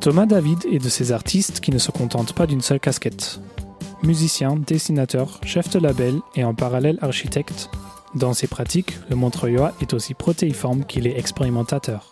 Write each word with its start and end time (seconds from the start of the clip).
Thomas 0.00 0.26
David 0.26 0.64
est 0.70 0.78
de 0.78 0.88
ces 0.88 1.12
artistes 1.12 1.60
qui 1.60 1.72
ne 1.72 1.78
se 1.78 1.90
contentent 1.90 2.32
pas 2.32 2.46
d'une 2.46 2.60
seule 2.60 2.78
casquette. 2.78 3.40
Musicien, 4.02 4.56
dessinateur, 4.56 5.40
chef 5.44 5.70
de 5.70 5.80
label 5.80 6.20
et 6.36 6.44
en 6.44 6.54
parallèle 6.54 6.98
architecte, 7.02 7.68
dans 8.14 8.32
ses 8.32 8.46
pratiques, 8.46 8.96
le 9.10 9.16
Montreuillois 9.16 9.74
est 9.82 9.92
aussi 9.92 10.14
protéiforme 10.14 10.84
qu'il 10.84 11.06
est 11.06 11.18
expérimentateur. 11.18 12.08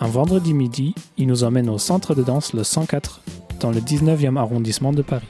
Un 0.00 0.08
vendredi 0.08 0.52
midi, 0.52 0.94
il 1.16 1.28
nous 1.28 1.44
emmène 1.44 1.70
au 1.70 1.78
centre 1.78 2.14
de 2.14 2.22
danse 2.22 2.52
le 2.52 2.62
104, 2.62 3.22
dans 3.60 3.70
le 3.70 3.80
19e 3.80 4.36
arrondissement 4.36 4.92
de 4.92 5.02
Paris. 5.02 5.26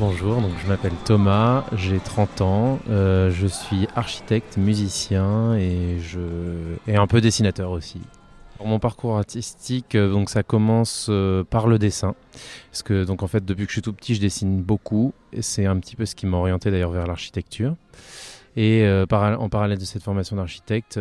Bonjour, 0.00 0.40
je 0.62 0.66
m'appelle 0.66 0.94
Thomas, 1.04 1.66
j'ai 1.74 1.98
30 1.98 2.40
ans, 2.40 2.78
euh, 2.88 3.30
je 3.30 3.46
suis 3.46 3.86
architecte, 3.94 4.56
musicien 4.56 5.54
et, 5.56 5.98
je... 5.98 6.20
et 6.86 6.96
un 6.96 7.06
peu 7.06 7.20
dessinateur 7.20 7.70
aussi. 7.70 8.00
Mon 8.64 8.78
parcours 8.78 9.18
artistique, 9.18 9.96
euh, 9.96 10.10
donc 10.10 10.30
ça 10.30 10.42
commence 10.42 11.08
euh, 11.10 11.44
par 11.44 11.66
le 11.66 11.78
dessin, 11.78 12.14
parce 12.70 12.82
que 12.82 13.04
donc 13.04 13.22
en 13.22 13.26
fait 13.26 13.44
depuis 13.44 13.66
que 13.66 13.72
je 13.72 13.74
suis 13.74 13.82
tout 13.82 13.92
petit, 13.92 14.14
je 14.14 14.22
dessine 14.22 14.62
beaucoup 14.62 15.12
c'est 15.40 15.66
un 15.66 15.78
petit 15.78 15.96
peu 15.96 16.06
ce 16.06 16.14
qui 16.14 16.24
m'a 16.24 16.38
orienté 16.38 16.70
d'ailleurs 16.70 16.92
vers 16.92 17.06
l'architecture. 17.06 17.76
Et 18.56 18.88
en 19.10 19.48
parallèle 19.50 19.78
de 19.78 19.84
cette 19.84 20.02
formation 20.02 20.36
d'architecte, 20.36 20.98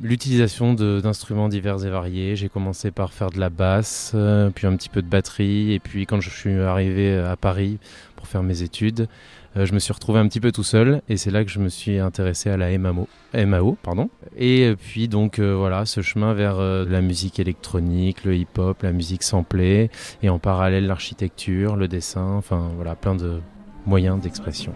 l'utilisation 0.00 0.74
d'instruments 0.74 1.48
divers 1.48 1.84
et 1.84 1.90
variés. 1.90 2.36
J'ai 2.36 2.48
commencé 2.48 2.90
par 2.90 3.12
faire 3.12 3.30
de 3.30 3.40
la 3.40 3.50
basse, 3.50 4.12
euh, 4.14 4.50
puis 4.50 4.66
un 4.66 4.76
petit 4.76 4.88
peu 4.88 5.02
de 5.02 5.08
batterie, 5.08 5.72
et 5.72 5.78
puis 5.78 6.06
quand 6.06 6.20
je 6.20 6.30
suis 6.30 6.58
arrivé 6.60 7.16
à 7.16 7.36
Paris 7.36 7.78
pour 8.16 8.26
faire 8.26 8.42
mes 8.42 8.62
études, 8.62 9.08
euh, 9.56 9.64
je 9.64 9.72
me 9.72 9.78
suis 9.78 9.92
retrouvé 9.92 10.20
un 10.20 10.28
petit 10.28 10.40
peu 10.40 10.52
tout 10.52 10.62
seul, 10.62 11.02
et 11.08 11.16
c'est 11.16 11.30
là 11.30 11.44
que 11.44 11.50
je 11.50 11.58
me 11.58 11.68
suis 11.68 11.98
intéressé 11.98 12.50
à 12.50 12.56
la 12.56 12.76
MAO, 12.76 13.08
MAO 13.34 13.76
pardon. 13.82 14.10
Et 14.36 14.74
puis 14.78 15.08
donc 15.08 15.38
euh, 15.38 15.54
voilà, 15.54 15.86
ce 15.86 16.00
chemin 16.02 16.34
vers 16.34 16.60
la 16.60 17.00
musique 17.00 17.40
électronique, 17.40 18.24
le 18.24 18.36
hip-hop, 18.36 18.82
la 18.82 18.92
musique 18.92 19.22
samplée, 19.22 19.90
et 20.22 20.28
en 20.28 20.38
parallèle 20.38 20.86
l'architecture, 20.86 21.76
le 21.76 21.88
dessin, 21.88 22.34
enfin 22.36 22.70
voilà, 22.76 22.94
plein 22.94 23.14
de 23.14 23.40
moyens 23.86 24.20
d'expression. 24.20 24.72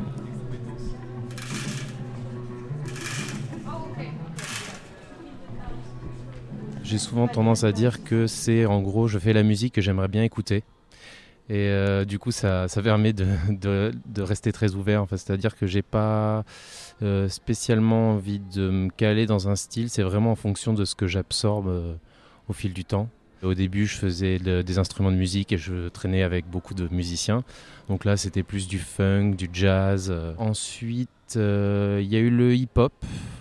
J'ai 6.93 6.98
souvent 6.98 7.27
tendance 7.27 7.65
à 7.65 7.73
dire 7.73 8.05
que 8.05 8.27
c'est 8.27 8.67
en 8.67 8.83
gros, 8.83 9.09
je 9.09 9.19
fais 9.19 9.33
la 9.33 9.43
musique 9.43 9.73
que 9.73 9.81
j'aimerais 9.81 10.09
bien 10.09 10.23
écouter. 10.25 10.62
Et 11.48 11.69
euh, 11.69 12.05
du 12.05 12.19
coup, 12.19 12.33
ça, 12.33 12.69
ça 12.69 12.83
permet 12.83 13.15
de, 13.15 13.91
rester 14.19 14.53
très 14.53 14.75
ouvert. 14.75 15.01
Enfin, 15.01 15.17
C'est-à-dire 15.17 15.57
que 15.57 15.67
j'ai 15.67 15.81
pas 15.81 16.45
euh, 17.01 17.31
spécialement 17.31 18.11
envie 18.11 18.41
de 18.41 18.69
me 18.69 18.91
caler 18.91 19.25
dans 19.25 19.48
un 19.48 19.57
style. 19.57 19.89
C'est 19.89 20.03
vraiment 20.03 20.33
en 20.33 20.37
fonction 20.37 20.75
de 20.75 20.85
ce 20.85 20.95
que 20.95 21.07
j'absorbe 21.07 21.69
euh, 21.69 21.95
au 22.51 22.52
fil 22.52 22.75
du 22.75 22.85
temps. 22.85 23.08
Au 23.42 23.55
début, 23.55 23.86
je 23.86 23.97
faisais 23.97 24.39
des 24.39 24.79
instruments 24.79 25.11
de 25.11 25.17
musique 25.17 25.51
et 25.51 25.57
je 25.57 25.89
traînais 25.89 26.23
avec 26.23 26.45
beaucoup 26.45 26.75
de 26.75 26.89
musiciens. 26.89 27.42
Donc 27.89 28.05
là, 28.05 28.19
c'était 28.19 28.42
plus 28.42 28.69
du 28.69 28.79
funk, 28.79 29.31
du 29.31 29.48
jazz. 29.51 30.14
Ensuite, 30.36 31.08
euh, 31.37 32.01
il 32.03 32.13
y 32.13 32.17
a 32.17 32.19
eu 32.19 32.31
le 32.31 32.55
hip-hop, 32.55 32.93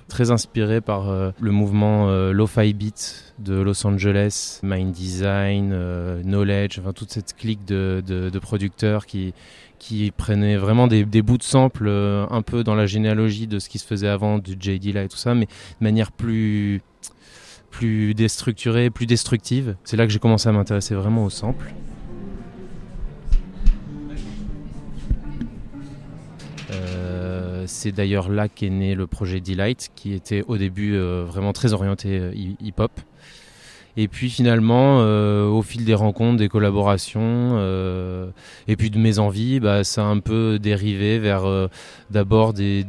très 0.08 0.32
inspiré 0.32 0.82
par 0.82 1.10
euh, 1.10 1.32
le 1.40 1.52
mouvement 1.52 2.10
euh, 2.10 2.32
Lo-Fi 2.32 2.74
Beat 2.74 3.34
de 3.40 3.56
Los 3.56 3.86
Angeles, 3.86 4.60
Mind 4.64 4.92
Design, 4.92 5.76
Knowledge, 6.24 6.82
toute 6.96 7.12
cette 7.12 7.36
clique 7.36 7.66
de, 7.66 8.40
producteurs 8.42 9.06
qui, 9.06 9.34
qui 9.80 10.12
prenaient 10.12 10.58
vraiment 10.58 10.88
des, 10.88 11.06
bouts 11.22 11.38
de 11.38 11.44
samples 11.44 11.90
un 11.90 12.42
peu 12.42 12.64
dans 12.64 12.76
la 12.76 12.86
généalogie 12.86 13.48
de 13.48 13.60
ce 13.60 13.70
qui 13.70 13.80
se 13.80 13.86
faisait 13.86 14.08
avant, 14.08 14.38
du 14.38 14.56
J.D. 14.60 14.92
là 14.94 15.04
et 15.04 15.08
tout 15.08 15.18
ça, 15.18 15.34
mais 15.34 15.46
de 15.46 15.84
manière 15.84 16.12
plus 16.12 16.82
déstructurée, 18.14 18.90
plus 18.90 19.08
destructive. 19.08 19.76
C'est 19.84 19.98
là 19.98 20.06
que 20.06 20.14
j'ai 20.14 20.20
commencé 20.20 20.50
à 20.50 20.52
m'intéresser 20.52 20.94
vraiment 20.94 21.26
aux 21.26 21.32
samples. 21.32 21.74
C'est 27.66 27.92
d'ailleurs 27.92 28.30
là 28.30 28.48
qu'est 28.48 28.70
né 28.70 28.96
le 28.96 29.08
projet 29.08 29.40
Delight, 29.40 29.92
qui 29.96 30.14
était 30.14 30.44
au 30.48 30.58
début 30.58 30.96
euh, 30.96 31.24
vraiment 31.26 31.54
très 31.54 31.74
orienté 31.74 32.20
euh, 32.20 32.34
hi- 32.34 32.58
hip-hop. 32.62 32.92
Et 33.98 34.08
puis 34.08 34.30
finalement, 34.30 35.00
euh, 35.02 35.48
au 35.48 35.62
fil 35.62 35.84
des 35.84 35.94
rencontres, 35.94 36.38
des 36.38 36.48
collaborations, 36.48 37.22
euh, 37.24 38.30
et 38.68 38.76
puis 38.76 38.90
de 38.90 38.98
mes 38.98 39.20
envies, 39.20 39.60
bah, 39.60 39.84
ça 39.84 40.04
a 40.04 40.06
un 40.06 40.20
peu 40.20 40.60
dérivé 40.60 41.20
vers 41.20 41.46
euh, 41.46 41.68
d'abord 42.10 42.54
des, 42.54 42.86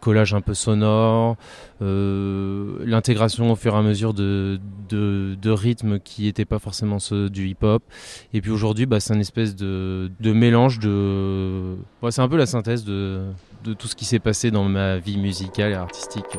collages 0.00 0.34
un 0.34 0.40
peu 0.40 0.54
sonores, 0.54 1.36
euh, 1.82 2.78
l'intégration 2.84 3.50
au 3.50 3.56
fur 3.56 3.74
et 3.74 3.78
à 3.78 3.82
mesure 3.82 4.14
de, 4.14 4.60
rythmes 5.44 5.98
qui 5.98 6.24
n'étaient 6.24 6.44
pas 6.44 6.60
forcément 6.60 7.00
ceux 7.00 7.28
du 7.30 7.48
hip-hop. 7.48 7.82
Et 8.32 8.40
puis 8.40 8.52
aujourd'hui, 8.52 8.86
bah, 8.86 9.00
c'est 9.00 9.14
un 9.14 9.20
espèce 9.20 9.56
de, 9.56 10.08
mélange 10.20 10.78
de... 10.78 11.74
C'est 12.10 12.22
un 12.22 12.28
peu 12.28 12.36
la 12.36 12.46
synthèse 12.46 12.84
de, 12.84 13.22
de 13.64 13.72
tout 13.74 13.88
ce 13.88 13.96
qui 13.96 14.04
s'est 14.04 14.18
passé 14.18 14.50
dans 14.50 14.64
ma 14.64 14.98
vie 14.98 15.18
musicale 15.18 15.72
et 15.72 15.74
artistique. 15.74 16.38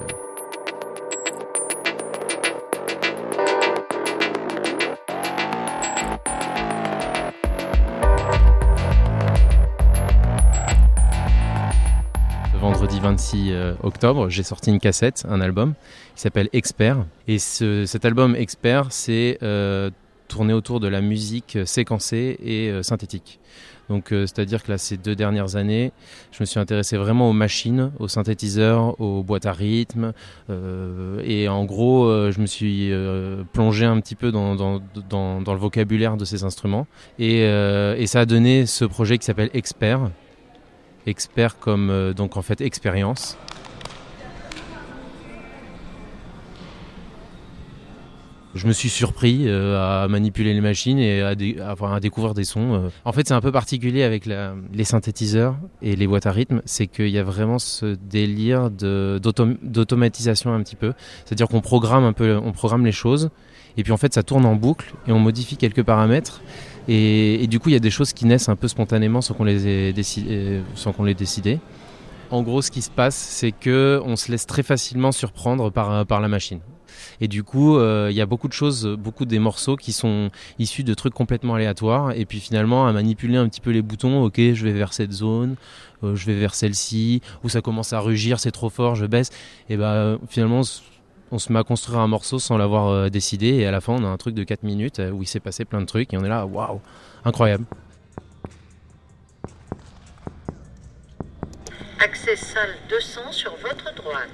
Vendredi 12.60 13.00
26 13.00 13.52
euh, 13.52 13.74
octobre, 13.84 14.28
j'ai 14.30 14.44
sorti 14.44 14.70
une 14.70 14.80
cassette, 14.80 15.24
un 15.30 15.40
album 15.40 15.76
qui 16.16 16.22
s'appelle 16.22 16.50
Expert. 16.52 17.06
Et 17.28 17.40
ce- 17.40 17.86
cet 17.86 18.04
album 18.04 18.36
Expert, 18.36 18.88
c'est 18.90 19.38
euh, 19.44 19.90
tourné 20.30 20.54
autour 20.54 20.80
de 20.80 20.88
la 20.88 21.02
musique 21.02 21.58
séquencée 21.66 22.38
et 22.42 22.70
euh, 22.70 22.84
synthétique. 22.84 23.40
Donc, 23.90 24.14
euh, 24.14 24.28
c'est-à-dire 24.28 24.64
que 24.64 24.72
là, 24.72 24.78
ces 24.78 24.98
deux 24.98 25.16
dernières 25.16 25.56
années, 25.56 25.92
je 26.32 26.38
me 26.42 26.46
suis 26.46 26.60
intéressé 26.60 26.96
vraiment 26.96 27.28
aux 27.28 27.34
machines, 27.34 27.92
aux 28.00 28.08
synthétiseurs, 28.08 29.00
aux 29.02 29.24
boîtes 29.24 29.48
à 29.48 29.52
rythme. 29.52 30.14
euh, 30.50 31.22
et 31.26 31.50
en 31.50 31.66
gros, 31.66 32.06
euh, 32.06 32.32
je 32.32 32.40
me 32.40 32.46
suis 32.46 32.92
euh, 32.92 33.44
plongé 33.52 33.86
un 33.86 34.00
petit 34.00 34.16
peu 34.16 34.32
dans, 34.32 34.54
le 34.54 35.58
vocabulaire 35.58 36.18
de 36.18 36.26
ces 36.26 36.44
instruments. 36.44 36.86
Et, 37.18 37.42
euh, 37.46 37.96
et 37.98 38.06
ça 38.06 38.22
a 38.22 38.26
donné 38.26 38.68
ce 38.68 38.86
projet 38.86 39.18
qui 39.18 39.26
s'appelle 39.26 39.50
Expert. 39.56 40.12
Expert 41.08 41.58
comme 41.58 41.90
euh, 41.90 42.14
donc 42.14 42.38
en 42.38 42.44
fait 42.44 42.62
expérience. 42.62 43.38
Je 48.56 48.66
me 48.66 48.72
suis 48.74 48.90
surpris 48.90 49.44
euh, 49.46 50.04
à 50.04 50.08
manipuler 50.08 50.54
les 50.56 50.62
machines 50.62 50.98
et 50.98 51.22
à, 51.22 51.36
dé- 51.36 51.58
à- 51.60 52.00
découvrir 52.00 52.34
des 52.34 52.44
sons. 52.46 52.74
euh. 52.74 52.90
En 53.06 53.12
fait, 53.12 53.28
c'est 53.28 53.34
un 53.36 53.42
peu 53.42 53.52
particulier 53.52 54.02
avec 54.04 54.26
les 54.26 54.84
synthétiseurs 54.84 55.56
et 55.84 55.96
les 55.96 56.08
boîtes 56.08 56.26
à 56.26 56.32
rythme, 56.32 56.62
c'est 56.66 56.88
qu'il 56.88 57.10
y 57.10 57.20
a 57.20 57.24
vraiment 57.24 57.60
ce 57.60 57.96
délire 57.96 58.72
d'automatisation 58.72 60.54
un 60.54 60.64
petit 60.64 60.76
peu. 60.76 60.94
C'est-à-dire 61.26 61.48
qu'on 61.48 61.62
programme 61.62 62.04
un 62.04 62.14
peu, 62.14 62.38
on 62.44 62.52
programme 62.52 62.86
les 62.86 62.92
choses 62.92 63.30
et 63.78 63.84
puis 63.84 63.92
en 63.92 63.98
fait, 63.98 64.14
ça 64.14 64.24
tourne 64.24 64.46
en 64.46 64.56
boucle 64.56 64.94
et 65.08 65.12
on 65.12 65.20
modifie 65.20 65.56
quelques 65.58 65.84
paramètres. 65.84 66.42
Et, 66.88 67.46
du 67.48 67.60
coup, 67.60 67.70
il 67.70 67.74
y 67.74 67.76
a 67.76 67.80
des 67.80 67.92
choses 67.92 68.14
qui 68.14 68.26
naissent 68.26 68.50
un 68.50 68.56
peu 68.56 68.68
spontanément 68.68 69.22
sans 69.22 69.36
qu'on 69.36 69.44
les 69.44 69.68
ait 69.68 69.92
déci- 69.94 70.26
euh, 70.28 70.64
sans 70.74 70.92
qu'on 70.92 71.04
les. 71.04 71.60
En 72.32 72.42
gros, 72.42 72.64
ce 72.64 72.72
qui 72.72 72.82
se 72.82 72.90
passe, 72.90 73.16
c'est 73.16 73.52
que 73.52 74.02
on 74.06 74.16
se 74.16 74.32
laisse 74.32 74.48
très 74.48 74.64
facilement 74.64 75.12
surprendre 75.12 75.70
par 75.72 76.20
la 76.20 76.28
machine. 76.28 76.60
Et 77.22 77.28
du 77.28 77.44
coup, 77.44 77.78
euh, 77.78 78.08
il 78.12 78.16
y 78.16 78.22
a 78.22 78.26
beaucoup 78.26 78.48
de 78.48 78.54
choses, 78.54 78.86
beaucoup 78.86 79.26
des 79.26 79.40
morceaux 79.40 79.76
qui 79.76 79.92
sont 79.92 80.30
issus 80.58 80.84
de 80.84 80.94
trucs 80.94 81.14
complètement 81.14 81.56
aléatoires. 81.56 82.12
Et 82.16 82.26
puis 82.26 82.40
finalement, 82.40 82.88
à 82.88 82.94
manipuler 82.94 83.38
un 83.38 83.48
petit 83.48 83.62
peu 83.62 83.72
les 83.72 83.82
boutons, 83.82 84.24
ok, 84.24 84.38
je 84.38 84.64
vais 84.64 84.72
vers 84.72 84.94
cette 84.94 85.12
zone, 85.12 85.56
euh, 86.04 86.16
je 86.16 86.26
vais 86.26 86.36
vers 86.36 86.56
celle-ci, 86.56 87.22
ou 87.44 87.50
ça 87.50 87.62
commence 87.62 87.94
à 87.94 88.00
rugir, 88.00 88.40
c'est 88.40 88.52
trop 88.52 88.70
fort, 88.70 88.96
je 88.96 89.06
baisse. 89.06 89.30
Et 89.70 89.78
ben 89.78 90.20
finalement, 90.30 90.62
on 91.32 91.40
se 91.40 91.52
met 91.54 91.60
à 91.60 91.64
construire 91.64 92.00
un 92.00 92.08
morceau 92.08 92.40
sans 92.40 92.58
l'avoir 92.58 92.88
euh, 92.88 93.10
décidé 93.10 93.48
et 93.48 93.68
à 93.68 93.72
la 93.72 93.82
fin 93.82 93.94
on 93.94 94.04
a 94.04 94.08
un 94.08 94.18
truc 94.18 94.34
de 94.34 94.44
4 94.44 94.64
minutes 94.64 95.00
où 95.14 95.22
il 95.22 95.28
s'est 95.28 95.40
passé 95.40 95.64
plein 95.64 95.80
de 95.80 95.86
trucs 95.86 96.12
et 96.12 96.18
on 96.18 96.24
est 96.24 96.30
là 96.30 96.48
waouh 96.48 96.82
incroyable 97.24 97.66
Accès 102.02 102.38
salle 102.38 102.76
200 102.90 103.32
sur 103.32 103.52
votre 103.58 103.94
droite. 103.94 104.30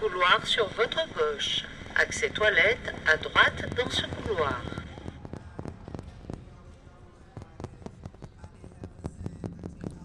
couloir 0.00 0.46
sur 0.46 0.66
votre 0.68 1.06
gauche. 1.14 1.64
Accès 1.96 2.30
toilette 2.30 2.94
à 3.06 3.16
droite 3.18 3.64
dans 3.76 3.90
ce 3.90 4.02
couloir. 4.06 4.60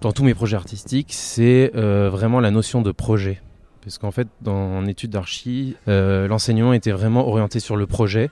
Dans 0.02 0.12
tous 0.12 0.24
mes 0.24 0.34
projets 0.34 0.58
artistiques, 0.58 1.14
c'est 1.14 1.72
euh, 1.76 2.10
vraiment 2.10 2.40
la 2.40 2.52
notion 2.52 2.82
de 2.82 2.92
projet. 2.92 3.42
Parce 3.82 3.98
qu'en 3.98 4.12
fait, 4.12 4.28
dans, 4.42 4.86
études 4.86 5.12
d'archi, 5.12 5.76
euh, 5.88 6.28
l'enseignement 6.28 6.74
était 6.74 6.92
vraiment 6.92 7.28
orienté 7.28 7.60
sur 7.60 7.78
le 7.78 7.88
projet. 7.88 8.30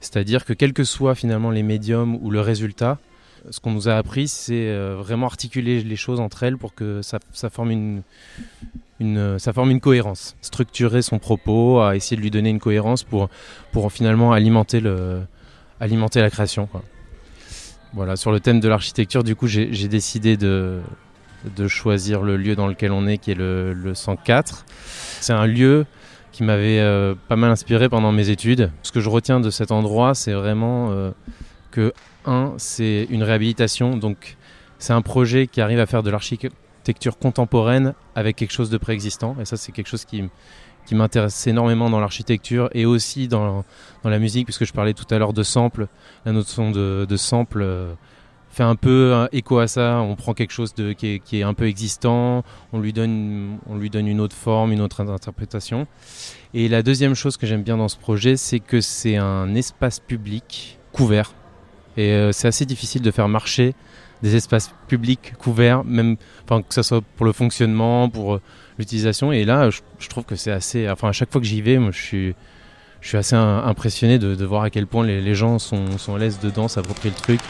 C'est-à-dire 0.00 0.44
que 0.44 0.52
quels 0.52 0.74
que 0.74 0.84
soient 0.84 1.14
finalement 1.14 1.50
les 1.50 1.62
médiums 1.62 2.16
ou 2.20 2.30
le 2.30 2.40
résultat, 2.40 2.98
ce 3.50 3.58
qu'on 3.58 3.72
nous 3.72 3.88
a 3.88 3.96
appris, 3.96 4.28
c'est 4.28 4.68
euh, 4.68 4.96
vraiment 4.96 5.26
articuler 5.26 5.82
les 5.82 5.96
choses 5.96 6.20
entre 6.20 6.42
elles 6.42 6.58
pour 6.58 6.74
que 6.74 7.00
ça 7.02 7.50
forme 7.50 7.70
une, 7.70 8.02
ça 9.38 9.52
forme 9.52 9.70
une 9.70 9.80
cohérence. 9.80 10.36
Structurer 10.40 11.02
son 11.02 11.18
propos, 11.18 11.80
à 11.80 11.96
essayer 11.96 12.16
de 12.16 12.22
lui 12.22 12.30
donner 12.30 12.50
une 12.50 12.60
cohérence 12.60 13.02
pour, 13.02 13.28
pour 13.72 13.92
finalement 13.92 14.32
alimenter, 14.32 14.80
le, 14.80 15.22
alimenter 15.80 16.20
la 16.20 16.30
création. 16.30 16.68
Voilà, 17.94 18.16
sur 18.16 18.32
le 18.32 18.40
thème 18.40 18.60
de 18.60 18.68
l'architecture, 18.68 19.22
du 19.22 19.36
coup, 19.36 19.46
j'ai 19.46 19.88
décidé 19.88 20.36
de, 20.36 20.80
de 21.56 21.68
choisir 21.68 22.22
le 22.22 22.36
lieu 22.36 22.56
dans 22.56 22.66
lequel 22.66 22.92
on 22.92 23.06
est, 23.06 23.18
qui 23.18 23.30
est 23.30 23.36
le, 23.36 23.72
le 23.72 23.94
104. 23.94 24.64
C'est 25.20 25.32
un 25.32 25.46
lieu 25.46 25.84
qui 26.32 26.42
m'avait 26.42 26.80
euh, 26.80 27.14
pas 27.28 27.36
mal 27.36 27.50
inspiré 27.50 27.88
pendant 27.88 28.10
mes 28.10 28.30
études. 28.30 28.70
Ce 28.82 28.90
que 28.90 29.00
je 29.00 29.08
retiens 29.08 29.40
de 29.40 29.50
cet 29.50 29.70
endroit, 29.70 30.14
c'est 30.14 30.32
vraiment 30.32 30.90
euh, 30.90 31.10
que, 31.70 31.92
un, 32.24 32.54
c'est 32.56 33.06
une 33.10 33.22
réhabilitation, 33.22 33.96
donc 33.96 34.36
c'est 34.78 34.94
un 34.94 35.02
projet 35.02 35.46
qui 35.46 35.60
arrive 35.60 35.78
à 35.78 35.86
faire 35.86 36.02
de 36.02 36.10
l'architecture 36.10 36.50
contemporaine 37.20 37.94
avec 38.14 38.36
quelque 38.36 38.52
chose 38.52 38.70
de 38.70 38.78
préexistant, 38.78 39.36
et 39.40 39.44
ça 39.44 39.56
c'est 39.56 39.72
quelque 39.72 39.88
chose 39.88 40.04
qui, 40.04 40.24
qui 40.86 40.94
m'intéresse 40.94 41.46
énormément 41.46 41.90
dans 41.90 42.00
l'architecture 42.00 42.68
et 42.72 42.86
aussi 42.86 43.28
dans, 43.28 43.64
dans, 44.02 44.10
la 44.10 44.18
musique, 44.18 44.46
puisque 44.46 44.64
je 44.64 44.72
parlais 44.72 44.94
tout 44.94 45.06
à 45.14 45.18
l'heure 45.18 45.32
de 45.32 45.42
sample, 45.42 45.88
la 46.24 46.32
notion 46.32 46.70
de, 46.70 47.06
de 47.08 47.16
sample. 47.16 47.62
Euh, 47.62 47.94
fait 48.52 48.62
un 48.62 48.76
peu 48.76 49.14
un 49.14 49.28
écho 49.32 49.58
à 49.58 49.66
ça. 49.66 50.00
On 50.00 50.14
prend 50.14 50.34
quelque 50.34 50.52
chose 50.52 50.74
de, 50.74 50.92
qui, 50.92 51.14
est, 51.14 51.18
qui, 51.18 51.40
est, 51.40 51.42
un 51.42 51.54
peu 51.54 51.66
existant, 51.66 52.44
on 52.72 52.80
lui, 52.80 52.92
donne, 52.92 53.58
on 53.66 53.76
lui 53.76 53.88
donne 53.90 54.06
une 54.06 54.20
autre 54.20 54.36
forme, 54.36 54.72
une 54.72 54.82
autre 54.82 55.00
interprétation. 55.00 55.86
Et 56.52 56.68
la 56.68 56.82
deuxième 56.82 57.14
chose 57.14 57.38
que 57.38 57.46
j'aime 57.46 57.62
bien 57.62 57.78
dans 57.78 57.88
ce 57.88 57.96
projet, 57.96 58.36
c'est 58.36 58.60
que 58.60 58.80
c'est 58.80 59.16
un 59.16 59.54
espace 59.54 60.00
public 60.00 60.78
couvert. 60.92 61.32
Et 61.96 62.10
euh, 62.12 62.32
c'est 62.32 62.48
assez 62.48 62.66
difficile 62.66 63.02
de 63.02 63.10
faire 63.10 63.28
marcher 63.28 63.74
des 64.22 64.36
espaces 64.36 64.72
publics 64.88 65.34
couverts, 65.38 65.84
même 65.84 66.16
enfin, 66.44 66.62
que 66.62 66.74
ce 66.74 66.82
soit 66.82 67.02
pour 67.16 67.26
le 67.26 67.32
fonctionnement, 67.32 68.08
pour 68.08 68.34
euh, 68.34 68.40
l'utilisation. 68.78 69.32
Et 69.32 69.44
là, 69.44 69.70
je, 69.70 70.08
trouve 70.08 70.24
que 70.24 70.36
c'est 70.36 70.52
assez. 70.52 70.88
Enfin, 70.88 71.08
à 71.08 71.12
chaque 71.12 71.32
fois 71.32 71.40
que 71.40 71.46
j'y 71.46 71.60
vais, 71.60 71.78
moi, 71.78 71.90
je 71.90 72.00
suis 72.00 72.34
je 73.00 73.08
suis 73.08 73.18
assez 73.18 73.34
impressionné 73.34 74.20
de, 74.20 74.44
voir 74.44 74.62
à 74.62 74.70
quel 74.70 74.86
point 74.86 75.04
les, 75.04 75.34
gens 75.34 75.58
sont, 75.58 75.98
sont 75.98 76.14
à 76.14 76.18
l'aise 76.18 76.38
dedans, 76.38 76.68
s'approprient 76.68 77.10
le 77.10 77.16
truc. 77.16 77.40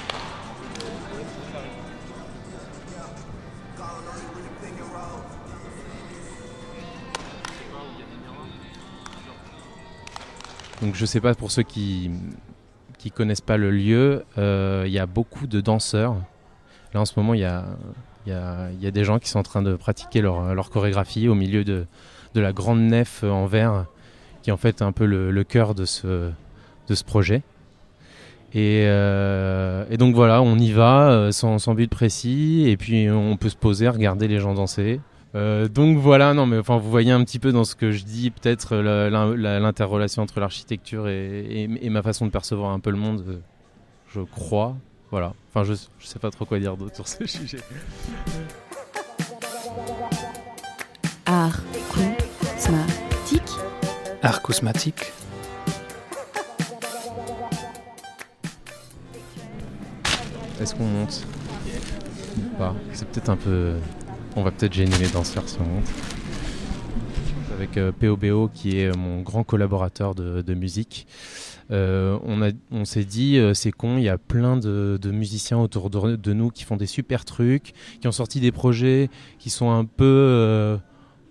Donc 10.81 10.97
je 10.97 11.07
sais 11.07 11.21
pas 11.21 11.35
pour 11.35 11.53
ceux 11.53 11.63
qui 11.63 12.11
qui 12.99 13.11
connaissent 13.11 13.41
pas 13.41 13.57
le 13.57 13.71
lieu, 13.71 14.25
il 14.37 14.43
euh, 14.43 14.89
y 14.89 14.99
a 14.99 15.07
beaucoup 15.07 15.47
de 15.47 15.61
danseurs. 15.61 16.17
Là 16.95 17.01
en 17.01 17.05
ce 17.05 17.13
moment 17.17 17.35
il 17.35 17.41
y 17.41 17.45
a, 17.45 18.91
des 18.91 19.05
gens 19.05 19.19
qui 19.19 19.29
sont 19.29 19.39
en 19.39 19.45
train 19.45 19.63
de 19.63 19.75
pratiquer 19.77 20.21
leur, 20.21 20.71
chorégraphie 20.71 21.29
au 21.29 21.35
milieu 21.35 21.65
de, 21.65 21.87
la 22.35 22.53
grande 22.53 22.81
nef 22.81 23.25
en 23.25 23.47
verre 23.47 23.87
qui 24.43 24.51
est 24.51 24.53
en 24.53 24.59
fait 24.59 24.83
un 24.83 24.93
peu 24.93 25.07
le, 25.07 25.45
cœur 25.45 25.75
de 25.75 25.85
ce, 25.85 26.33
projet. 27.07 27.43
Et, 28.55 28.85
euh, 28.87 29.87
et, 29.91 29.97
donc 29.97 30.15
voilà, 30.15 30.43
on 30.43 30.59
y 30.59 30.73
va 30.73 31.11
euh, 31.11 31.33
sans, 31.33 31.75
but 31.75 31.89
précis, 31.89 32.65
et 32.69 32.77
puis 32.77 33.09
on 33.11 33.39
peut 33.39 33.49
se 33.49 33.57
poser, 33.57 33.89
regarder 33.89 34.29
les 34.29 34.41
gens 34.41 34.53
danser. 34.53 35.01
Euh, 35.35 35.69
donc 35.69 35.97
voilà, 35.97 36.35
non 36.35 36.45
mais 36.45 36.59
enfin 36.59 36.77
vous 36.77 36.91
voyez 36.91 37.11
un 37.11 37.25
petit 37.25 37.39
peu 37.39 37.53
dans 37.53 37.65
ce 37.65 37.75
que 37.75 37.91
je 37.91 38.05
dis 38.05 38.31
peut-être 38.31 38.77
l'interrelation 38.77 40.23
entre 40.23 40.41
l'architecture 40.41 41.09
et, 41.09 41.89
ma 41.89 42.03
façon 42.03 42.27
de 42.27 42.31
percevoir 42.31 42.73
un 42.73 42.81
peu 42.81 42.91
le 42.91 42.99
monde, 42.99 43.41
je 44.09 44.21
crois. 44.21 44.77
Voilà, 45.13 45.35
enfin 45.51 45.63
je, 45.63 45.75
je 45.99 46.07
sais 46.07 46.19
pas 46.19 46.31
trop 46.31 46.47
quoi 46.47 46.59
dire 46.59 46.75
d'autre 46.75 46.97
sur 46.97 47.07
ce 47.07 47.27
sujet. 47.27 47.59
Art 51.27 51.61
cosmatique. 51.93 53.43
Art 54.23 54.41
cosmatique. 54.41 55.13
Est-ce 60.59 60.75
qu'on 60.75 60.87
monte? 60.87 61.27
Ou 62.39 62.57
pas? 62.57 62.75
C'est 62.95 63.07
peut-être 63.07 63.29
un 63.29 63.37
peu 63.37 63.75
on 64.35 64.43
va 64.43 64.51
peut-être 64.51 64.73
gêner 64.73 64.97
les 64.97 65.09
danseurs 65.09 65.47
si 65.47 65.59
on 65.61 65.65
monte. 65.65 65.91
Avec 67.53 67.77
euh, 67.77 67.93
POBO 67.93 68.49
qui 68.49 68.81
est 68.81 68.97
mon 68.97 69.21
grand 69.21 69.45
collaborateur 69.45 70.15
de, 70.15 70.41
de 70.41 70.55
musique. 70.55 71.07
Euh, 71.71 72.19
on, 72.25 72.41
on 72.71 72.85
s'est 72.85 73.05
dit, 73.05 73.39
euh, 73.39 73.55
c'est 73.55 73.73
con, 73.73 73.97
il 73.97 74.05
y 74.05 74.09
a 74.09 74.19
plein 74.19 74.57
de, 74.57 74.99
musiciens 75.05 75.59
autour 75.59 75.91
de, 75.91 76.33
nous 76.33 76.51
qui 76.51 76.65
font 76.65 76.77
des 76.77 76.87
super 76.87 77.25
trucs, 77.25 77.73
qui 78.01 78.09
ont 78.09 78.13
sorti 78.13 78.41
des 78.41 78.53
projets 78.53 79.09
qui 79.39 79.51
sont 79.51 79.71
un 79.71 79.85
peu, 79.85 80.05
euh, 80.05 80.77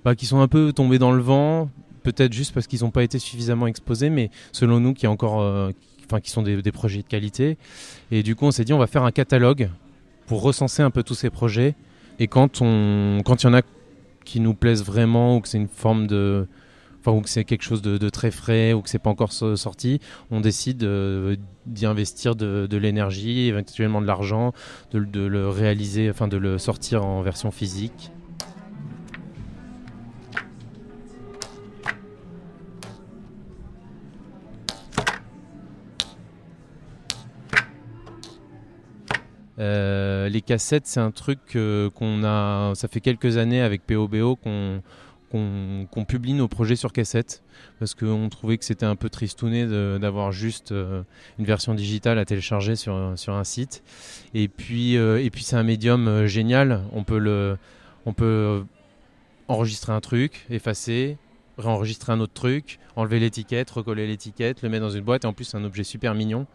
bah, 0.04 0.16
qui 0.16 0.26
sont 0.26 0.40
un 0.40 0.48
peu 0.48 0.74
tombés 0.74 1.00
dans 1.00 1.12
le 1.12 1.22
vent, 1.22 1.70
peut-être 2.04 2.34
juste 2.34 2.54
parce 2.54 2.68
qu'ils 2.68 2.82
n'ont 2.82 2.92
pas 2.92 3.04
été 3.04 3.20
suffisamment 3.20 3.68
exposés, 3.68 4.10
mais 4.10 4.30
selon 4.52 4.80
nous, 4.80 4.94
qui, 4.94 5.08
encore, 5.08 5.72
enfin, 6.06 6.20
qui 6.22 6.32
sont 6.32 6.42
des, 6.42 6.62
projets 6.72 7.02
de 7.02 7.08
qualité. 7.08 7.58
Et 8.12 8.24
du 8.24 8.36
coup, 8.36 8.46
on 8.46 8.52
s'est 8.52 8.66
dit, 8.66 8.74
on 8.74 8.80
va 8.80 8.88
faire 8.88 9.04
un 9.04 9.12
catalogue 9.12 9.70
pour 10.28 10.42
recenser 10.42 10.82
un 10.82 10.92
peu 10.92 11.04
tous 11.04 11.16
ces 11.16 11.30
projets 11.30 11.76
et 12.20 12.28
quand 12.28 12.62
on, 12.62 13.22
quand 13.26 13.44
il 13.44 13.48
y 13.48 13.50
en 13.50 13.54
a 13.54 13.62
qui 14.24 14.40
nous 14.40 14.54
plaisent 14.54 14.84
vraiment 14.84 15.38
ou 15.38 15.42
que 15.42 15.48
c'est 15.48 15.58
une 15.58 15.68
forme 15.68 16.08
de, 16.08 16.48
ou 17.08 17.22
que 17.22 17.30
c'est 17.30 17.44
quelque 17.44 17.64
chose 17.64 17.82
de, 17.82 18.10
très 18.10 18.32
frais 18.32 18.74
ou 18.74 18.82
que 18.82 18.90
c'est 18.90 19.00
pas 19.00 19.10
encore 19.10 19.34
sorti, 19.34 20.00
on 20.30 20.42
décide 20.42 20.84
euh, 20.84 21.36
d'y 21.66 21.86
investir 21.86 22.36
de, 22.36 22.78
l'énergie, 22.78 23.48
éventuellement 23.48 24.02
de 24.02 24.08
l'argent, 24.08 24.54
de, 24.92 25.00
de, 25.00 25.22
le 25.22 25.50
réaliser, 25.50 26.10
enfin 26.10 26.28
de 26.28 26.38
le 26.38 26.58
sortir 26.58 27.06
en 27.06 27.22
version 27.22 27.52
physique. 27.52 28.12
Euh, 39.62 40.28
les 40.28 40.42
cassettes, 40.42 40.88
c'est 40.88 41.00
un 41.00 41.12
truc 41.12 41.56
euh, 41.56 41.90
qu'on 41.92 42.24
a. 42.24 42.74
Ça 42.74 42.88
fait 42.88 43.00
quelques 43.00 43.38
années 43.38 43.62
avec 43.62 43.86
POBO 43.86 44.36
qu'on 44.36 44.82
qu'on 45.32 45.88
qu 45.92 46.06
publie 46.06 46.34
nos 46.34 46.48
projets 46.48 46.76
sur 46.76 46.92
cassette 46.92 47.42
parce 47.80 47.96
qu'on 47.96 48.30
trouvait 48.30 48.58
que 48.58 48.66
c'était 48.66 48.86
un 48.86 48.96
peu 48.96 49.10
tristouné 49.10 49.66
d'avoir 50.00 50.32
juste 50.32 50.72
euh, 50.72 51.04
une 51.40 51.46
version 51.46 51.74
digitale 51.74 52.20
à 52.20 52.26
télécharger 52.26 52.76
sur, 52.76 52.94
un 52.94 53.44
site. 53.44 53.84
Et 54.34 54.48
puis, 54.48 54.98
euh, 54.98 55.28
puis 55.32 55.44
c'est 55.44 55.56
un 55.56 55.64
médium 55.64 56.08
euh, 56.08 56.28
génial. 56.28 56.84
On 56.94 57.04
peut, 57.04 57.58
enregistrer 59.48 59.92
un 59.92 60.00
truc, 60.00 60.46
effacer, 60.50 61.18
réenregistrer 61.58 62.14
un 62.14 62.20
autre 62.20 62.34
truc, 62.34 62.80
enlever 62.96 63.20
l'étiquette, 63.20 63.70
recoller 63.70 64.08
l'étiquette, 64.08 64.62
le 64.62 64.70
mettre 64.70 64.86
dans 64.86 64.92
une 64.92 65.04
boîte. 65.04 65.24
Et 65.24 65.28
en 65.28 65.34
plus, 65.34 65.46
c'est 65.46 65.58
un 65.58 65.64
objet 65.64 65.84
super 65.84 66.14
mignon. 66.16 66.46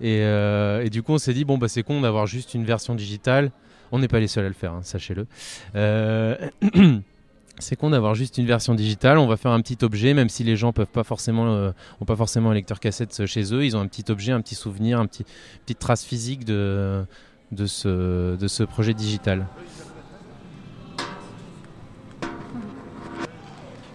Et, 0.00 0.18
et, 0.18 0.90
du 0.90 1.02
coup, 1.02 1.12
on 1.12 1.18
s'est 1.18 1.34
dit, 1.34 1.44
bon, 1.44 1.58
bah, 1.58 1.68
c'est 1.68 1.82
con 1.82 2.00
d'avoir 2.00 2.26
juste 2.26 2.54
une 2.54 2.64
version 2.64 2.94
digitale. 2.94 3.50
On 3.92 3.98
n'est 3.98 4.08
pas 4.08 4.20
les 4.20 4.28
seuls 4.28 4.44
à 4.44 4.48
le 4.48 4.54
faire, 4.54 4.72
hein, 4.72 4.82
sachez-le. 4.82 5.26
Euh, 7.54 7.58
c'est 7.58 7.76
con 7.76 7.90
d'avoir 7.90 8.14
juste 8.14 8.38
une 8.38 8.46
version 8.46 8.74
digitale. 8.74 9.18
On 9.18 9.26
va 9.26 9.36
faire 9.36 9.52
un 9.52 9.60
petit 9.60 9.78
objet, 9.84 10.14
même 10.14 10.28
si 10.28 10.44
les 10.44 10.56
gens 10.56 10.72
peuvent 10.72 10.86
pas 10.86 11.04
forcément, 11.04 11.46
euh, 11.54 11.70
ont 12.00 12.04
pas 12.04 12.16
forcément 12.16 12.50
un 12.50 12.54
lecteur 12.54 12.80
cassette 12.80 13.26
chez 13.26 13.54
eux. 13.54 13.64
Ils 13.64 13.76
ont 13.76 13.80
un 13.80 13.86
petit 13.86 14.10
objet, 14.10 14.32
un 14.32 14.40
petit 14.40 14.54
souvenir, 14.54 15.00
un 15.00 15.06
petit, 15.06 15.24
petite 15.64 15.78
trace 15.78 16.04
physique 16.04 16.44
de, 16.44 17.04
de, 17.52 17.66
ce, 17.66 18.36
de 18.36 18.48
ce 18.48 18.62
projet 18.62 18.94
digital. 18.94 19.46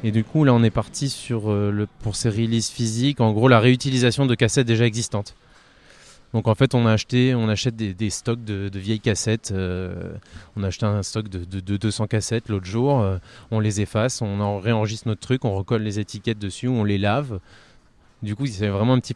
Et 0.03 0.11
du 0.11 0.23
coup, 0.23 0.45
là, 0.45 0.53
on 0.53 0.63
est 0.63 0.69
parti 0.69 1.09
sur 1.09 1.51
le, 1.51 1.85
pour 2.01 2.15
ces 2.15 2.29
releases 2.29 2.69
physiques, 2.69 3.19
en 3.19 3.33
gros, 3.33 3.49
la 3.49 3.59
réutilisation 3.59 4.25
de 4.25 4.33
cassettes 4.33 4.67
déjà 4.67 4.85
existantes. 4.85 5.35
Donc 6.33 6.47
en 6.47 6.55
fait, 6.55 6.75
on 6.75 6.85
achète 6.85 7.75
des, 7.75 8.09
stocks 8.09 8.43
de, 8.43 8.69
vieilles 8.77 8.99
cassettes. 8.99 9.51
Euh, 9.51 10.13
on 10.55 10.63
a 10.63 10.67
acheté 10.67 10.85
un 10.85 11.01
stock 11.01 11.27
de 11.27 11.77
200 11.77 12.07
cassettes 12.07 12.49
l'autre 12.49 12.65
jour. 12.65 13.01
Euh, 13.01 13.17
on 13.51 13.59
les 13.59 13.81
efface, 13.81 14.21
on 14.21 14.39
en 14.39 14.59
réenregistre 14.59 15.07
notre 15.07 15.21
truc, 15.21 15.43
on 15.45 15.55
recolle 15.55 15.81
les 15.81 15.99
étiquettes 15.99 16.39
dessus, 16.39 16.67
on 16.67 16.83
les 16.83 16.97
lave. 16.97 17.39
Du 18.21 18.35
coup, 18.35 18.45
c'est 18.45 18.67
vraiment 18.67 18.93
un 18.93 18.99
petit 18.99 19.15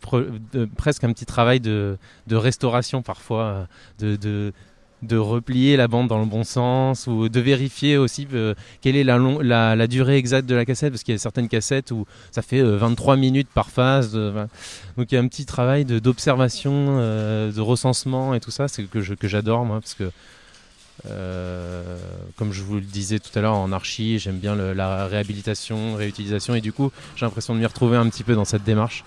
presque 0.78 1.04
un 1.04 1.12
petit 1.12 1.26
travail 1.26 1.60
de, 1.60 1.98
restauration 2.32 3.02
parfois, 3.02 3.68
de, 4.00 4.54
de 5.04 5.18
replier 5.18 5.78
la 5.78 5.88
bande 5.88 6.08
dans 6.08 6.20
le 6.20 6.26
bon 6.26 6.44
sens 6.44 7.08
ou 7.08 7.30
de 7.30 7.40
vérifier 7.40 7.98
aussi 7.98 8.28
euh, 8.34 8.54
quelle 8.82 8.96
est 8.96 9.04
la, 9.04 9.18
la, 9.42 9.76
la 9.76 9.88
durée 9.88 10.18
exacte 10.18 10.48
de 10.48 10.56
la 10.56 10.66
cassette 10.66 10.92
parce 10.92 11.04
qu'il 11.04 11.14
y 11.14 11.16
a 11.16 11.20
certaines 11.20 11.48
cassettes 11.50 11.92
où 11.92 12.06
ça 12.32 12.42
fait 12.42 12.60
euh, 12.60 12.78
23 12.78 13.16
minutes 13.18 13.50
par 13.54 13.70
phase. 13.70 14.12
euh, 14.16 14.46
donc 14.98 15.12
il 15.12 15.16
y 15.16 15.18
a 15.18 15.22
un 15.22 15.28
petit 15.28 15.46
travail 15.46 15.86
d'observation, 15.86 16.72
euh, 17.00 17.52
de 17.52 17.62
recensement 17.62 18.34
et 18.34 18.40
tout 18.40 18.52
ça, 18.52 18.68
c'est 18.68 18.84
que 18.84 19.02
je- 19.02 19.14
que 19.14 19.28
j'adore 19.28 19.66
moi 19.66 19.80
parce 19.80 19.94
que 19.94 20.10
euh, 21.08 21.98
comme 22.38 22.52
je 22.54 22.62
vous 22.62 22.76
le 22.76 22.82
disais 22.82 23.20
tout 23.20 23.38
à 23.38 23.42
l'heure 23.42 23.56
en 23.56 23.72
archi, 23.72 24.20
j'aime 24.20 24.38
bien 24.38 24.56
la 24.56 25.08
réhabilitation, 25.08 25.96
réutilisation 25.96 26.56
et 26.56 26.62
du 26.62 26.72
coup 26.72 26.92
j'ai 27.16 27.26
l'impression 27.26 27.54
de 27.56 27.60
m'y 27.60 27.66
retrouver 27.66 27.98
un 27.98 28.08
petit 28.10 28.24
peu 28.24 28.36
dans 28.36 28.46
cette 28.46 28.64
démarche. 28.64 29.04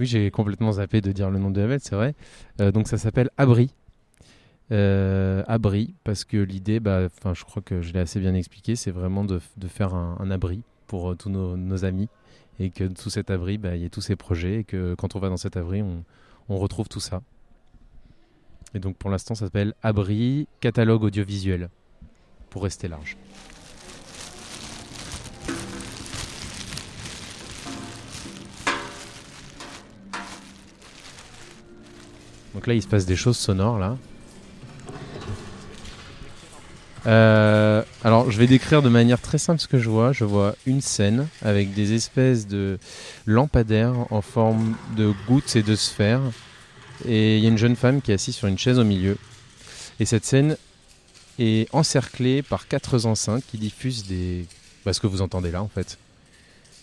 Oui, 0.00 0.06
j'ai 0.06 0.30
complètement 0.30 0.72
zappé 0.72 1.00
de 1.00 1.12
dire 1.12 1.30
le 1.30 1.38
nom 1.38 1.50
de 1.50 1.60
label, 1.60 1.78
c'est 1.82 1.94
vrai. 1.94 2.14
Euh, 2.60 2.72
donc 2.72 2.88
ça 2.88 2.96
s'appelle 2.96 3.28
Abri. 3.36 3.70
Euh, 4.72 5.44
abri, 5.48 5.94
parce 6.02 6.24
que 6.24 6.38
l'idée, 6.38 6.80
bah, 6.80 7.08
je 7.34 7.44
crois 7.44 7.60
que 7.62 7.82
je 7.82 7.92
l'ai 7.92 8.00
assez 8.00 8.20
bien 8.20 8.34
expliqué, 8.34 8.74
c'est 8.74 8.90
vraiment 8.90 9.24
de, 9.24 9.38
faire 9.68 9.94
un, 9.94 10.30
abri 10.30 10.62
pour 10.86 11.10
euh, 11.10 11.14
tous 11.14 11.28
nos, 11.28 11.84
amis 11.84 12.08
et 12.58 12.70
que 12.70 12.88
sous 12.98 13.10
cet 13.10 13.30
abri, 13.30 13.58
bah, 13.58 13.76
il 13.76 13.82
y 13.82 13.84
ait 13.84 13.90
tous 13.90 14.00
ces 14.00 14.16
projets 14.16 14.60
et 14.60 14.64
que 14.64 14.94
quand 14.94 15.14
on 15.14 15.18
va 15.18 15.28
dans 15.28 15.36
cet 15.36 15.58
abri, 15.58 15.82
on 15.82 16.56
retrouve 16.56 16.88
tout 16.88 17.00
ça. 17.00 17.22
Et 18.74 18.78
donc 18.78 18.96
pour 18.96 19.10
l'instant, 19.10 19.34
ça 19.34 19.46
s'appelle 19.46 19.74
Abri 19.82 20.48
catalogue 20.60 21.04
audiovisuel, 21.04 21.68
pour 22.48 22.62
rester 22.62 22.88
large. 22.88 23.16
Donc 32.54 32.66
là, 32.66 32.74
il 32.74 32.82
se 32.82 32.88
passe 32.88 33.06
des 33.06 33.16
choses 33.16 33.36
sonores 33.36 33.78
là. 33.78 33.96
Euh, 37.06 37.82
alors, 38.04 38.30
je 38.30 38.38
vais 38.38 38.46
décrire 38.46 38.82
de 38.82 38.88
manière 38.88 39.20
très 39.20 39.38
simple 39.38 39.60
ce 39.60 39.66
que 39.66 39.78
je 39.78 39.88
vois. 39.88 40.12
Je 40.12 40.24
vois 40.24 40.54
une 40.66 40.80
scène 40.80 41.26
avec 41.42 41.74
des 41.74 41.94
espèces 41.94 42.46
de 42.46 42.78
lampadaires 43.26 43.94
en 44.10 44.22
forme 44.22 44.76
de 44.96 45.12
gouttes 45.26 45.56
et 45.56 45.62
de 45.62 45.74
sphères. 45.74 46.22
Et 47.06 47.38
il 47.38 47.42
y 47.42 47.46
a 47.46 47.48
une 47.48 47.58
jeune 47.58 47.76
femme 47.76 48.00
qui 48.00 48.12
est 48.12 48.14
assise 48.14 48.36
sur 48.36 48.48
une 48.48 48.58
chaise 48.58 48.78
au 48.78 48.84
milieu. 48.84 49.16
Et 49.98 50.04
cette 50.04 50.24
scène 50.24 50.56
est 51.38 51.72
encerclée 51.74 52.42
par 52.42 52.68
quatre 52.68 53.04
enceintes 53.06 53.44
qui 53.50 53.58
diffusent 53.58 54.06
des. 54.06 54.46
Bah, 54.84 54.92
ce 54.92 55.00
que 55.00 55.06
vous 55.06 55.22
entendez 55.22 55.50
là 55.50 55.62
en 55.62 55.68
fait. 55.68 55.98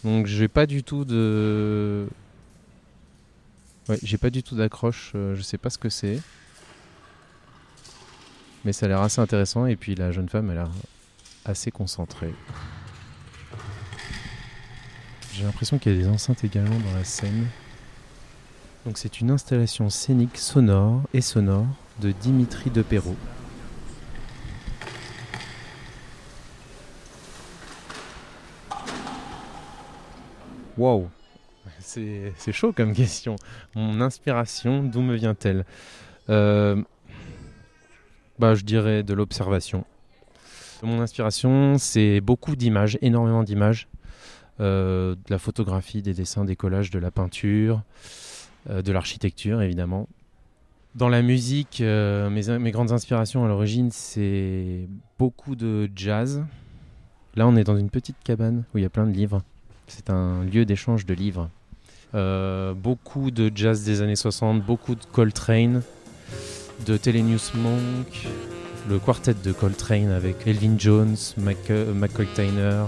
Donc, 0.04 0.26
j'ai 0.28 0.48
pas 0.48 0.66
du 0.66 0.84
tout 0.84 1.06
de. 1.06 2.08
Ouais, 3.88 4.00
j'ai 4.04 4.18
pas 4.18 4.30
du 4.30 4.44
tout 4.44 4.56
d'accroche. 4.56 5.12
euh, 5.16 5.36
je 5.36 5.42
sais 5.42 5.58
pas 5.58 5.70
ce 5.70 5.78
que 5.78 5.90
c'est. 5.90 6.20
Mais 8.66 8.74
ça 8.74 8.86
a 8.86 8.90
l'air 8.90 9.02
assez 9.02 9.22
intéressant 9.22 9.66
et 9.66 9.76
puis 9.76 9.96
la 9.96 10.12
jeune 10.12 10.30
femme 10.30 10.50
a 10.50 10.54
l'air 10.54 10.70
assez 11.46 11.72
concentrée. 11.72 12.34
J'ai 15.34 15.44
l'impression 15.44 15.78
qu'il 15.78 15.94
y 15.94 15.96
a 15.96 15.98
des 16.00 16.08
enceintes 16.08 16.44
également 16.44 16.78
dans 16.80 16.94
la 16.94 17.06
scène. 17.06 17.48
Donc 18.86 18.98
c'est 18.98 19.22
une 19.22 19.32
installation 19.32 19.90
scénique 19.90 20.38
sonore 20.38 21.04
et 21.14 21.22
sonore 21.22 21.68
de 22.02 22.12
Dimitri 22.12 22.70
de 22.70 22.82
Perrault. 22.82 23.16
Wow 30.78 31.10
C'est 31.80 32.34
chaud 32.52 32.72
comme 32.72 32.94
question. 32.94 33.36
Mon 33.76 34.02
inspiration, 34.02 34.84
d'où 34.84 35.02
me 35.02 35.16
vient-elle? 35.16 35.66
Euh, 36.30 36.82
bah, 38.40 38.56
je 38.56 38.64
dirais 38.64 39.04
de 39.04 39.14
l'observation. 39.14 39.86
Mon 40.82 41.02
inspiration, 41.02 41.78
c'est 41.78 42.22
beaucoup 42.22 42.56
d'images, 42.56 42.98
énormément 43.02 43.44
d'images. 43.44 43.88
Euh, 44.62 45.16
de 45.16 45.32
la 45.32 45.40
photographie, 45.40 46.02
des 46.02 46.14
dessins, 46.14 46.44
des 46.44 46.58
collages, 46.58 46.90
de 46.90 47.00
la 47.00 47.12
peinture, 47.12 47.82
euh, 48.70 48.82
de 48.82 48.92
l'architecture 48.92 49.62
évidemment. 49.62 50.10
Dans 50.96 51.08
la 51.08 51.22
musique, 51.22 51.80
euh, 51.80 52.30
mes, 52.30 52.60
mes 52.60 52.72
grandes 52.72 52.92
inspirations 52.92 53.46
à 53.46 53.48
l'origine, 53.48 53.90
c'est 53.90 54.90
beaucoup 55.18 55.56
de 55.56 55.90
jazz. 55.96 56.44
Là, 57.36 57.48
on 57.48 57.56
est 57.56 57.64
dans 57.64 57.78
une 57.78 57.90
petite 57.90 58.18
cabane 58.24 58.66
où 58.74 58.80
il 58.80 58.82
y 58.82 58.86
a 58.86 58.90
plein 58.90 59.08
de 59.08 59.14
livres. 59.14 59.44
C'est 59.88 60.10
un 60.10 60.44
lieu 60.44 60.66
d'échange 60.66 61.06
de 61.06 61.14
livres. 61.14 61.50
Beaucoup 62.14 63.32
de 63.32 63.52
jazz 63.54 63.86
des 63.86 64.02
années 64.02 64.16
60, 64.16 64.66
beaucoup 64.66 64.96
de 64.96 65.06
Coltrane, 65.06 65.84
de 66.86 66.98
Thelonious 66.98 67.52
Monk, 67.56 68.28
le 68.90 69.00
quartet 69.00 69.34
de 69.34 69.52
Coltrane 69.52 70.12
avec 70.12 70.48
Elvin 70.48 70.76
Jones, 70.78 71.16
euh, 71.70 71.94
McCoy 71.94 72.28
Tyner, 72.34 72.86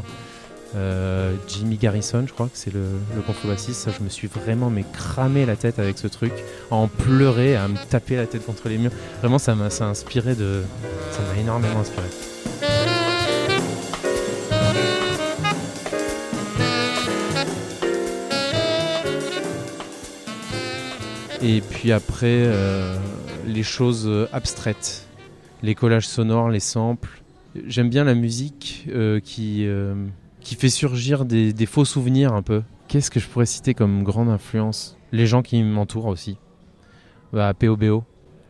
euh, 0.76 1.34
Jimmy 1.48 1.78
Garrison, 1.78 2.24
je 2.26 2.34
crois 2.34 2.48
que 2.48 2.58
c'est 2.58 2.74
le, 2.74 2.84
contrebassiste. 3.28 3.82
Ça, 3.82 3.92
je 3.98 4.04
me 4.04 4.10
suis 4.10 4.28
vraiment 4.28 4.70
mais 4.70 4.86
cramé 4.94 5.46
la 5.46 5.56
tête 5.56 5.80
avec 5.80 5.98
ce 5.98 6.08
truc, 6.08 6.34
à 6.70 6.76
en 6.76 6.88
pleurer, 6.88 7.56
à 7.56 7.68
me 7.68 7.78
taper 7.90 8.16
la 8.16 8.26
tête 8.26 8.46
contre 8.46 8.70
les 8.70 8.78
murs. 8.78 8.92
Vraiment, 9.20 9.40
ça 9.40 9.56
m'a 9.56 9.70
inspiré 9.82 10.36
de, 10.36 10.64
ça 11.12 11.20
m'a 11.22 11.42
énormément 11.42 11.80
inspiré. 11.80 12.08
Et 21.44 21.62
puis 21.62 21.92
après, 21.92 22.44
euh, 22.46 22.96
les 23.52 23.64
choses 23.64 24.08
euh, 24.08 24.28
abstraites, 24.34 25.08
les 25.62 25.76
collages 25.76 26.08
sonores, 26.08 26.50
les 26.50 26.60
samples. 26.60 27.22
J'aime 27.68 27.90
bien 27.90 28.04
la 28.04 28.16
musique 28.16 28.88
euh, 28.90 29.20
qui, 29.20 29.66
euh, 29.66 29.94
qui 30.40 30.56
fait 30.56 30.70
surgir 30.70 31.26
des, 31.26 31.54
faux 31.66 31.86
souvenirs 31.86 32.34
un 32.34 32.42
peu. 32.42 32.64
Qu'est-ce 32.88 33.12
que 33.12 33.20
je 33.20 33.28
pourrais 33.28 33.46
citer 33.46 33.74
comme 33.74 34.04
grande 34.04 34.30
influence? 34.30 34.98
Les 35.12 35.28
gens 35.28 35.42
qui 35.42 35.62
m'entourent 35.62 36.08
aussi. 36.08 36.38
Bah, 37.34 37.54
POBO, 37.54 38.04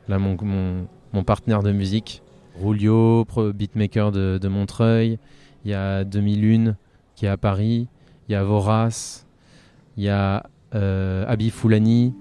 là 0.08 0.20
mon, 0.20 0.38
mon, 0.42 0.88
mon 1.14 1.24
partenaire 1.24 1.64
de 1.64 1.72
musique. 1.72 2.22
Rulio, 2.62 3.26
beatmaker 3.54 4.12
de, 4.12 4.48
Montreuil. 4.48 5.18
Il 5.66 5.72
y 5.72 5.74
a 5.74 6.04
2001 6.04 6.76
qui 7.16 7.26
est 7.26 7.30
à 7.30 7.38
Paris. 7.38 7.88
Il 8.30 8.34
y 8.34 8.36
a 8.36 8.44
Vorace. 8.44 9.26
Il 9.98 10.04
y 10.04 10.10
a 10.10 10.44
Abi 10.72 11.50
Foulani. 11.50 12.14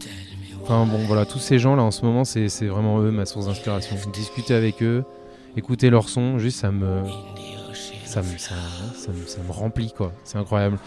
Enfin 0.73 0.87
bon, 0.87 0.99
voilà, 0.99 1.27
tous 1.27 1.41
ces 1.41 1.59
gens 1.59 1.75
là 1.75 1.83
en 1.83 1.91
ce 1.91 2.05
moment, 2.05 2.23
c'est 2.25 2.47
vraiment 2.67 3.01
eux 3.01 3.11
ma 3.11 3.27
source 3.27 3.47
d'inspiration. 3.47 3.97
Discuter 4.13 4.55
avec 4.55 4.85
eux, 4.85 5.03
écouter 5.57 5.91
leur 5.91 6.09
son, 6.09 6.39
juste 6.39 6.61
ça 6.61 6.71
me. 6.71 7.03
Ça 8.05 8.23
me, 8.23 8.39
ça, 8.39 8.55
ça 8.95 9.11
me, 9.11 9.27
ça 9.27 9.43
me 9.43 9.51
remplit 9.51 9.93
quoi, 9.93 10.13
c'est 10.23 10.39
incroyable. 10.39 10.79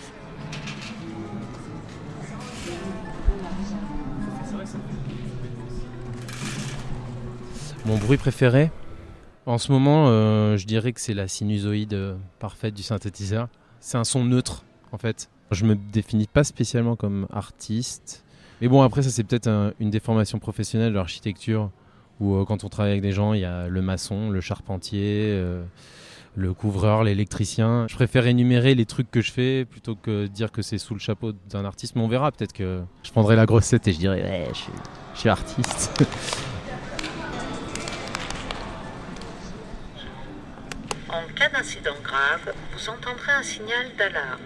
Mon 7.86 7.98
bruit 7.98 8.16
préféré 8.16 8.72
En 9.46 9.58
ce 9.58 9.70
moment, 9.74 10.06
euh, 10.08 10.56
je 10.56 10.66
dirais 10.66 10.94
que 10.94 11.02
c'est 11.02 11.14
la 11.14 11.28
sinusoïde 11.28 11.94
euh, 11.94 12.16
parfaite 12.40 12.74
du 12.74 12.84
synthétiseur. 12.84 13.50
C'est 13.82 13.98
un 13.98 14.06
son 14.06 14.24
neutre 14.24 14.64
en 14.94 14.98
fait. 14.98 15.30
Je 15.52 15.66
me 15.66 15.76
définis 15.76 16.28
pas 16.28 16.46
spécialement 16.46 16.96
comme 16.96 17.28
artiste. 17.34 18.24
Mais 18.64 18.70
bon, 18.70 18.82
après, 18.82 19.02
ça, 19.02 19.10
c'est 19.10 19.26
peut-être 19.26 19.48
un- 19.48 19.74
une 19.82 19.90
déformation 19.90 20.40
professionnelle 20.40 20.92
de 20.94 20.96
l'architecture, 20.96 21.70
où 22.22 22.36
euh, 22.36 22.46
quand 22.46 22.64
on 22.64 22.70
travaille 22.70 22.94
avec 22.94 23.02
des 23.02 23.12
gens, 23.12 23.34
il 23.34 23.42
y 23.42 23.46
a 23.46 23.68
le 23.68 23.82
maçon, 23.82 24.30
le 24.30 24.40
charpentier, 24.40 25.32
euh, 25.34 25.66
le 26.38 26.54
couvreur, 26.54 27.04
l'électricien. 27.04 27.88
Je 27.90 27.96
préfère 27.96 28.26
énumérer 28.26 28.74
les 28.74 28.86
trucs 28.86 29.12
que 29.12 29.20
je 29.20 29.34
fais 29.34 29.66
plutôt 29.66 29.96
que 29.96 30.28
dire 30.28 30.50
que 30.54 30.62
c'est 30.62 30.78
sous 30.78 30.94
le 30.94 31.02
chapeau 31.02 31.34
d'un 31.50 31.66
artiste. 31.66 31.98
Mais 31.98 32.02
on 32.04 32.08
verra, 32.08 32.32
peut-être 32.32 32.54
que 32.54 32.80
je 33.04 33.12
prendrai 33.12 33.36
la 33.36 33.46
grosse 33.46 33.68
tête 33.68 33.86
et 33.90 33.92
je 33.92 33.98
dirai, 34.00 34.24
ouais, 34.24 34.48
je 34.54 34.58
suis, 34.58 34.72
je 35.16 35.20
suis 35.20 35.30
artiste. 35.30 36.02
En 41.10 41.32
cas 41.36 41.50
d'incident 41.50 41.94
grave, 42.04 42.54
vous 42.74 42.90
entendrez 42.90 43.34
un 43.34 43.44
signal 43.44 43.86
d'alarme. 44.00 44.42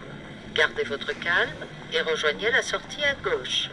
Gardez 0.53 0.83
votre 0.83 1.17
calme 1.19 1.49
et 1.93 2.01
rejoignez 2.01 2.51
la 2.51 2.61
sortie 2.61 3.03
à 3.03 3.13
gauche. 3.23 3.69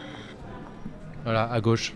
Voilà, 1.25 1.51
à 1.51 1.59
gauche. 1.59 1.93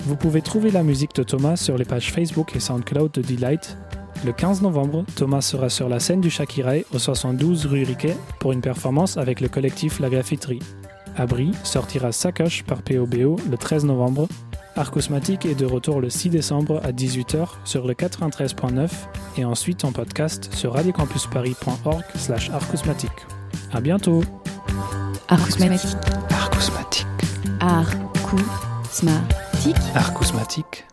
Vous 0.00 0.16
pouvez 0.16 0.40
trouver 0.40 0.70
la 0.70 0.82
musique 0.82 1.14
de 1.14 1.22
Thomas 1.22 1.56
sur 1.56 1.76
les 1.76 1.84
pages 1.84 2.10
Facebook 2.10 2.56
et 2.56 2.60
SoundCloud 2.60 3.12
de 3.12 3.22
Delight. 3.22 3.76
Le 4.24 4.32
15 4.32 4.62
novembre, 4.62 5.04
Thomas 5.14 5.42
sera 5.42 5.68
sur 5.68 5.88
la 5.88 6.00
scène 6.00 6.20
du 6.20 6.30
Shakirai 6.30 6.86
au 6.92 6.98
72 6.98 7.66
rue 7.66 7.84
Riquet 7.84 8.16
pour 8.40 8.52
une 8.52 8.62
performance 8.62 9.16
avec 9.16 9.40
le 9.40 9.48
collectif 9.48 10.00
La 10.00 10.08
Graffiterie. 10.08 10.62
Abri 11.16 11.52
sortira 11.62 12.10
Sacoche 12.10 12.64
par 12.64 12.82
POBO 12.82 13.36
le 13.50 13.56
13 13.56 13.84
novembre. 13.84 14.28
Arcousmatique 14.76 15.44
est 15.44 15.54
de 15.54 15.66
retour 15.66 16.00
le 16.00 16.08
6 16.08 16.30
décembre 16.30 16.80
à 16.84 16.92
18h 16.92 17.48
sur 17.64 17.86
le 17.86 17.94
93.9 17.94 18.88
et 19.36 19.44
ensuite 19.44 19.84
en 19.84 19.92
podcast 19.92 20.48
sur 20.54 20.72
radiocampusparis.org 20.72 22.04
slash. 22.14 22.50
À 23.72 23.80
bientôt 23.80 24.22
Arcousmatique. 25.30 25.98
Arcousmatique. 26.30 27.06
Art, 27.60 27.90
coup, 28.22 28.40
sma, 28.90 29.12
Arcousmatique, 29.62 29.74
Arcousmatique. 29.94 30.87